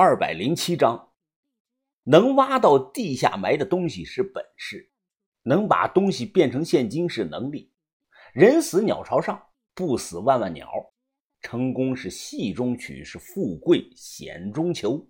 [0.00, 1.12] 二百零七章，
[2.04, 4.92] 能挖到地下埋的东西是本事，
[5.42, 7.72] 能把东西变成现金是能力。
[8.32, 10.70] 人死鸟朝上，不死万万鸟。
[11.40, 15.04] 成功是戏中取，是富贵险中求。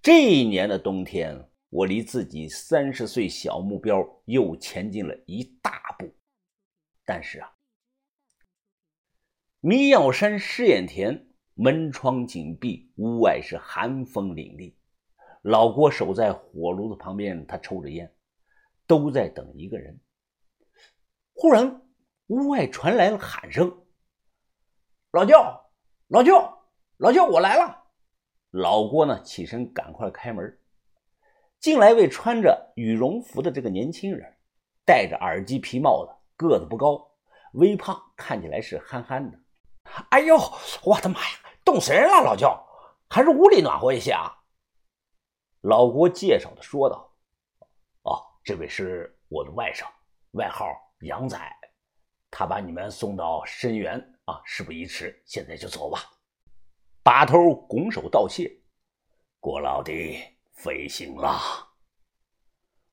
[0.00, 6.10] 这一年的冬天，我离自己三十岁小目标又前进了一大步。
[7.04, 7.52] 但是啊，
[9.60, 11.27] 迷药山试验田。
[11.60, 14.72] 门窗紧闭，屋外是寒风凛冽。
[15.42, 18.14] 老郭守在火炉子旁边，他抽着烟，
[18.86, 19.98] 都在等一个人。
[21.34, 21.82] 忽然，
[22.28, 23.76] 屋外传来了喊声
[25.10, 25.34] ：“老舅，
[26.06, 26.32] 老舅，
[26.98, 27.86] 老舅，我来了！”
[28.52, 30.60] 老郭呢，起身赶快开门。
[31.58, 34.32] 进来位穿着羽绒服的这个年轻人，
[34.84, 37.10] 戴着耳机皮帽子，个子不高，
[37.54, 39.36] 微胖，看起来是憨憨的。
[40.10, 40.36] 哎呦，
[40.84, 41.47] 我的妈呀！
[41.68, 42.48] 冻死人了，老舅，
[43.10, 44.32] 还是屋里暖和一些啊。
[45.60, 47.14] 老郭介绍的说道
[48.04, 49.84] ：“哦，这位是我的外甥，
[50.30, 50.64] 外号
[51.00, 51.38] 杨仔，
[52.30, 56.04] 他把你们送到深源啊，事不宜迟，现在就走吧。”
[57.04, 58.50] 把头拱手道谢
[59.38, 61.38] ：“郭老弟，费心了。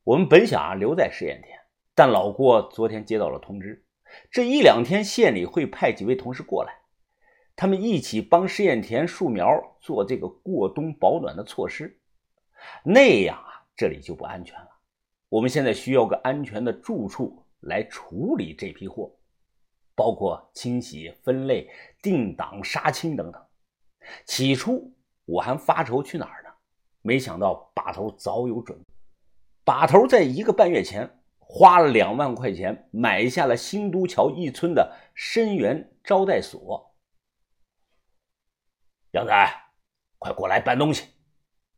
[0.03, 1.57] 我们本想啊留在试验田，
[1.93, 3.87] 但老郭昨天接到了通知，
[4.29, 6.77] 这一两天县里会派几位同事过来。”
[7.55, 11.97] 他们一起帮试验田树苗做这个过冬保暖的措施，
[12.83, 14.69] 那样啊，这里就不安全了。
[15.29, 19.09] 我们现在需要个安全的住处来处理这批货，
[19.95, 21.69] 包括清洗、分类、
[22.01, 23.41] 定档、杀青等等。
[24.25, 24.93] 起初
[25.25, 26.49] 我还发愁去哪儿呢，
[27.01, 28.85] 没想到把头早有准备。
[29.63, 36.94] 把头在一个半月前花了两万块钱买下了新都桥一村的深源招待所。
[39.15, 39.33] 杨仔，
[40.19, 41.07] 快过来搬东西！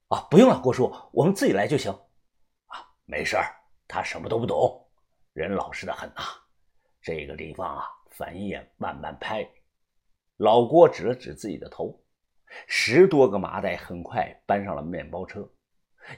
[0.08, 1.92] 啊，不用了，郭叔，我们自己来就行。
[2.66, 3.54] 啊，没事儿，
[3.88, 4.90] 他什么都不懂，
[5.34, 6.23] 人老实的很呐。
[7.00, 9.48] 这个地方啊，反应也慢慢拍。
[10.38, 12.04] 老郭指了指自己的头，
[12.66, 15.48] 十多个麻袋很快搬上了面包车。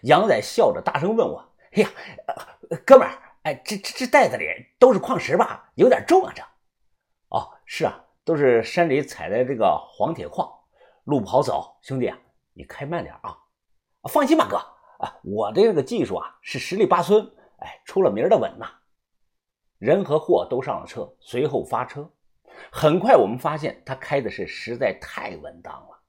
[0.03, 1.89] 杨仔笑着大声问我：“哎呀，
[2.85, 4.45] 哥们儿，哎，这这这袋子里
[4.79, 5.69] 都是矿石吧？
[5.75, 6.41] 有点重啊，这。
[7.27, 10.49] ”“哦，是啊，都是山里采的这个黄铁矿。”
[11.09, 12.13] 路不好走，兄弟，
[12.53, 13.35] 你开慢点啊！
[14.07, 14.57] 放心吧，哥
[15.03, 17.19] 啊，我的这个技术啊是十里八村，
[17.57, 18.69] 哎，出了名的稳呐。
[19.79, 22.07] 人和货都上了车，随后发车。
[22.71, 25.99] 很快，我们发现他开的是实在太稳当了，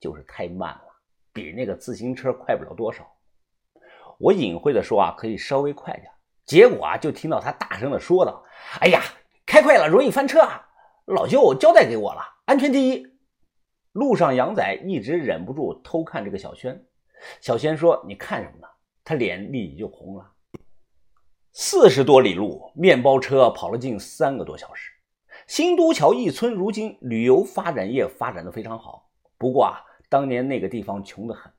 [0.00, 0.88] 就是太慢了，
[1.30, 3.06] 比那个自行车快不了多少。
[4.18, 6.10] 我隐晦的说啊，可以稍微快点。
[6.46, 8.42] 结果啊，就听到他大声的说道
[8.80, 9.02] ：“哎呀，
[9.44, 10.66] 开快了容易翻车啊！
[11.04, 13.06] 老舅交代给我了，安全第一。”
[13.96, 16.78] 路上，杨仔一直忍不住偷看这个小轩。
[17.40, 18.68] 小轩说：“你看什么呢？”
[19.02, 20.32] 他脸立即就红了。
[21.54, 24.92] 四十多里路，面包车跑了近三个多小时。
[25.46, 29.08] 新都桥一村如今旅游发展业发展的非常好，
[29.38, 29.80] 不过啊，
[30.10, 31.50] 当年那个地方穷得很，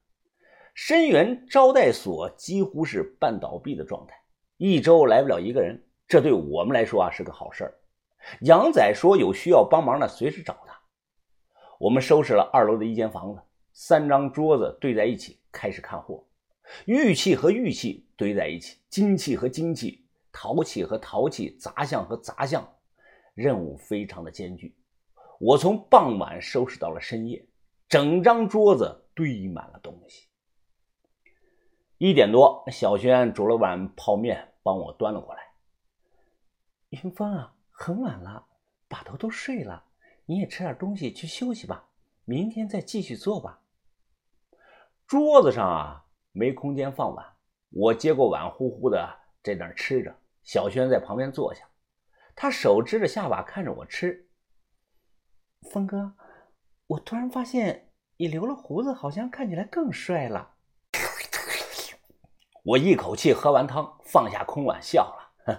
[0.75, 4.13] 深源招待所几乎是半倒闭的状态，
[4.57, 5.83] 一周来不了一个人。
[6.07, 7.73] 这对我们来说啊是个好事儿。
[8.41, 10.76] 杨仔说：“有需要帮忙的，随时找他。”
[11.79, 16.23] 我们收拾了二楼的一间房子，三张桌子堆在一起，开始看货。
[16.85, 22.67] 玉器和玉器堆在一起，金器和金器，陶器和陶器，杂项和杂项，
[23.35, 24.75] 任务非常的艰巨。
[25.39, 27.45] 我从傍晚收拾到了深夜，
[27.87, 30.27] 整张桌子堆满了东西。
[31.99, 35.41] 一点多，小轩煮了碗泡面，帮我端了过来。
[36.89, 38.45] 云峰啊，很晚了，
[38.87, 39.83] 把头都睡了。
[40.29, 41.87] 你也吃点东西去休息吧，
[42.25, 43.61] 明天再继续做吧。
[45.07, 47.25] 桌子上啊没空间放碗，
[47.69, 50.13] 我接过碗，呼呼的在那吃着。
[50.43, 51.65] 小轩在旁边坐下，
[52.35, 54.29] 他手支着下巴看着我吃。
[55.71, 56.13] 峰哥，
[56.87, 60.55] 我突然发现你留了胡子，好像看起来更帅了。
[62.65, 65.53] 我一口气喝完汤，放下空碗笑了。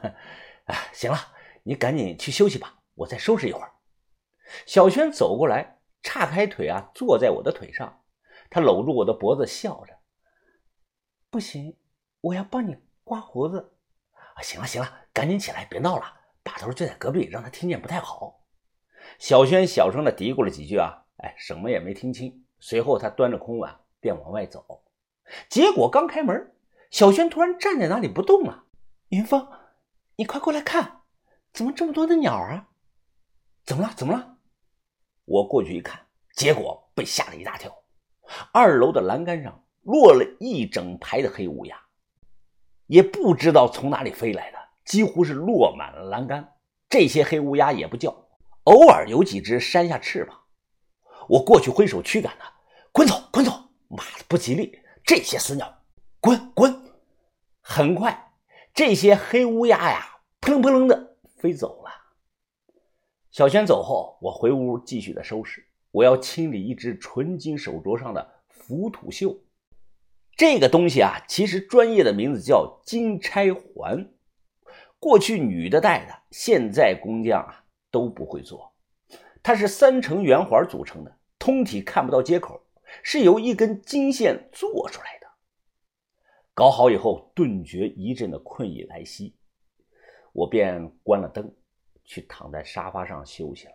[0.67, 1.17] 啊， 行了，
[1.63, 3.73] 你赶紧去休息吧，我再收拾一会儿。
[4.67, 8.03] 小轩走过来，岔开腿啊，坐在我的腿上。
[8.51, 9.99] 他搂住我的脖子，笑着
[11.29, 11.77] ：“不行，
[12.21, 13.75] 我要帮你刮胡子。”
[14.13, 16.15] 啊，行了行了，赶紧起来，别闹了。
[16.43, 18.43] 把头就在隔壁，让他听见不太好。
[19.19, 22.43] 小轩小声的嘀咕了几句啊，哎，什么也没听清。
[22.59, 24.83] 随后他端着空碗便往外走。
[25.51, 26.55] 结果刚开门，
[26.91, 28.65] 小轩突然站在那里不动了。
[29.11, 29.47] 云峰，
[30.17, 31.03] 你快过来看，
[31.53, 32.69] 怎么这么多的鸟啊？
[33.67, 33.93] 怎么了？
[33.95, 34.38] 怎么了？
[35.29, 36.01] 我过去一看，
[36.35, 37.71] 结果被吓了一大跳。
[38.53, 41.79] 二楼的栏杆上落了一整排的黑乌鸦，
[42.87, 46.55] 也不知道从哪里飞来的，几乎是落满了栏杆。
[46.89, 48.11] 这些黑乌鸦也不叫，
[48.65, 50.35] 偶尔有几只扇下翅膀。
[51.29, 52.51] 我过去挥手驱赶它，
[52.91, 53.53] 滚走，滚走！
[53.89, 54.79] 妈的，不吉利！
[55.05, 55.83] 这些死鸟，
[56.21, 56.83] 滚滚！
[57.61, 58.33] 很快，
[58.73, 61.91] 这些黑乌鸦呀，扑棱扑棱的飞走了。
[63.39, 65.65] 小轩走后，我回屋继续的收拾。
[65.93, 69.39] 我要清理一只纯金手镯上的浮土锈，
[70.37, 74.11] 这个东西啊，其实专业的名字叫金钗环。
[74.99, 78.75] 过去女的戴的，现在工匠啊都不会做。
[79.41, 82.61] 它是三层圆环组成的，通体看不到接口，
[83.05, 85.29] 是由一根金线做出来的。
[86.55, 89.37] 搞好以后，顿觉一阵的困意来袭，
[90.33, 91.55] 我便关了灯，
[92.09, 93.75] 去躺在沙发上休息了。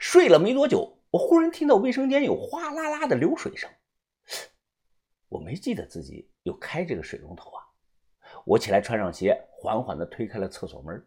[0.00, 0.98] 睡了没多久。
[1.12, 3.70] 我忽然听到卫生间有哗啦啦的流水声，
[5.28, 7.62] 我没记得自己有开这个水龙头啊！
[8.46, 11.06] 我起来穿上鞋，缓缓地推开了厕所门，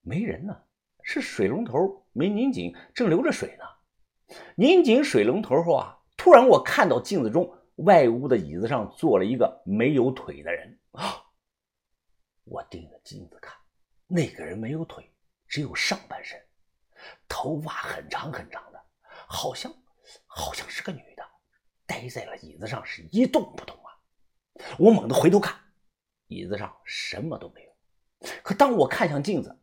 [0.00, 0.58] 没人呢，
[1.02, 4.34] 是水龙头没拧紧，正流着水呢。
[4.56, 11.26] 拧紧水龙头后啊，突然我看到镜子中外屋的椅子上坐了一个没有腿的人啊！
[12.44, 13.54] 我盯着镜子看，
[14.06, 15.12] 那个人没有腿，
[15.48, 16.38] 只有上半身，
[17.28, 18.84] 头发很长很长的。
[19.26, 19.72] 好像，
[20.26, 21.22] 好像是个女的，
[21.86, 23.88] 待在了椅子上，是一动不动啊！
[24.78, 25.58] 我猛地回头看，
[26.26, 28.30] 椅子上什么都没有。
[28.42, 29.58] 可当我看向镜子，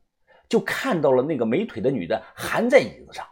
[0.47, 3.27] 就看到了那个没腿的女的还在椅子上。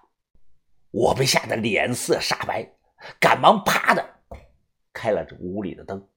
[0.92, 2.72] 我被吓得脸色煞白，
[3.20, 4.04] 赶忙啪的
[4.92, 6.08] 开了这屋里的灯，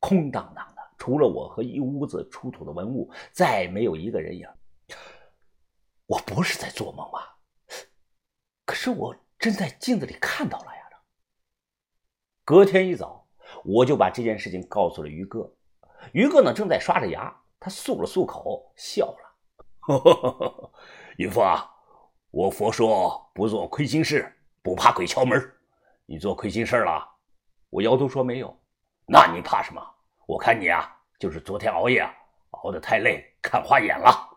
[0.00, 4.48] 空荡荡的，除了我和一屋子出土的文物，再没有一个人影。
[6.06, 7.38] 我不是在做梦吧？
[8.64, 9.16] 可是我。
[9.42, 10.88] 真在镜子里看到了呀！
[12.44, 13.26] 隔天一早，
[13.64, 15.52] 我就把这件事情告诉了于哥。
[16.12, 20.70] 于哥呢，正在刷着牙，他漱了漱口，笑了
[21.18, 21.68] ：“云峰啊，
[22.30, 24.32] 我佛说不做亏心事，
[24.62, 25.56] 不怕鬼敲门。
[26.06, 27.04] 你做亏心事了？”
[27.68, 28.56] 我摇头说：“没有。”
[29.10, 29.84] 那你怕什么？
[30.28, 32.08] 我看你啊，就是昨天熬夜，
[32.50, 34.31] 熬得太累，看花眼了。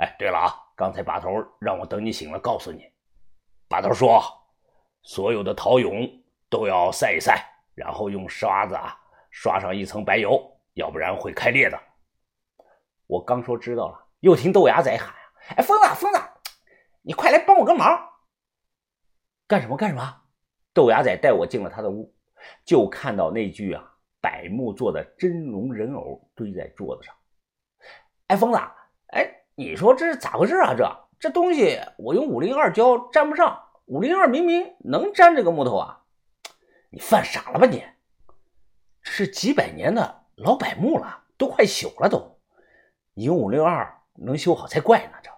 [0.00, 1.28] 哎，对了啊，刚才把头
[1.60, 2.90] 让我等你醒了告诉你。
[3.68, 4.22] 把头说
[5.04, 6.10] ：“所有的陶俑
[6.48, 8.98] 都要晒一晒，然后用刷子啊
[9.30, 10.40] 刷上一层白油，
[10.72, 11.78] 要不然会开裂的。”
[13.06, 15.14] 我刚说知道了，又听豆芽仔喊
[15.56, 16.18] ：“哎，疯子，疯子，
[17.02, 18.08] 你快来帮我个忙！”
[19.46, 19.76] 干什么？
[19.76, 20.22] 干什么？
[20.72, 22.10] 豆芽仔带我进了他的屋，
[22.64, 23.84] 就看到那具啊
[24.22, 27.14] 柏木做的真龙人偶堆在桌子上。
[28.28, 28.58] 哎，疯子，
[29.08, 30.72] 哎，你说这是咋回事啊？
[30.74, 31.08] 这？
[31.18, 36.00] 这东西我用五零二胶粘不上，五零二明明能粘这个木头啊！
[36.88, 37.84] 你犯傻了吧你？
[39.02, 42.40] 这是几百年的老柏木了，都快朽了都。
[43.12, 45.18] 你用五零二能修好才怪呢！
[45.22, 45.30] 这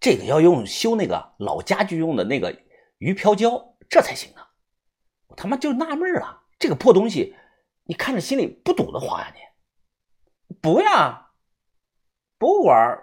[0.00, 2.58] 这个要用修那个老家具用的那个
[2.96, 4.40] 鱼漂胶，这才行呢。
[5.26, 7.36] 我他妈就纳闷了，这个破东西，
[7.84, 9.30] 你看着心里不堵得慌呀？
[10.46, 11.25] 你不呀，
[12.38, 13.02] 博物馆。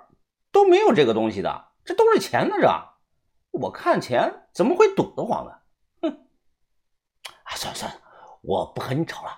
[0.52, 2.54] 都没有这个东西的，这都是钱呢。
[2.62, 2.70] 这
[3.60, 5.52] 我看钱怎么会堵得慌呢？
[6.04, 6.28] 哼！
[7.46, 8.00] 啊，算了算了，
[8.44, 9.32] 我不和你吵了。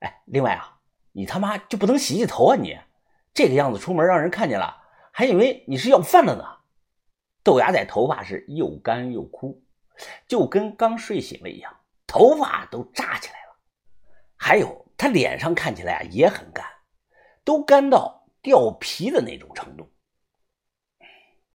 [0.00, 0.80] 哎，另外啊，
[1.12, 2.56] 你他妈就不能洗洗头啊？
[2.56, 2.80] 你
[3.34, 4.74] 这个样子出门让人看见了，
[5.12, 6.42] 还以为你是要饭的呢。
[7.44, 9.62] 豆芽仔头发是又干又枯，
[10.26, 13.56] 就跟刚睡醒了一样，头发都炸起来了。
[14.38, 16.64] 还有他脸上看起来啊也很干，
[17.44, 19.88] 都干到掉皮的那种程度。